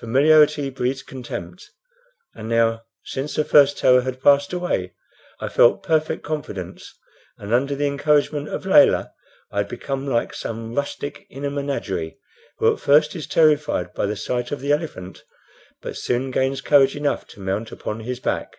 [0.00, 1.70] "Familiarity breeds contempt;"
[2.34, 4.92] and now, since the first terror had passed away,
[5.40, 6.94] I felt perfect confidence,
[7.38, 9.12] and under the encouragement of Layelah
[9.50, 12.18] I had become like some rustic in a menagerie,
[12.58, 15.24] who at first is terrified by the sight of the elephant,
[15.80, 18.58] but soon gains courage enough to mount upon his back.